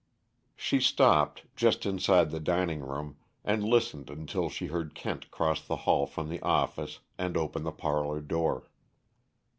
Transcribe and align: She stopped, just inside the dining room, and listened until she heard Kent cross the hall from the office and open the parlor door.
She 0.55 0.79
stopped, 0.79 1.43
just 1.55 1.85
inside 1.85 2.31
the 2.31 2.39
dining 2.39 2.79
room, 2.79 3.17
and 3.45 3.63
listened 3.63 4.09
until 4.09 4.49
she 4.49 4.65
heard 4.65 4.95
Kent 4.95 5.29
cross 5.29 5.61
the 5.61 5.75
hall 5.85 6.07
from 6.07 6.27
the 6.29 6.41
office 6.41 7.01
and 7.19 7.37
open 7.37 7.61
the 7.61 7.71
parlor 7.71 8.19
door. 8.19 8.71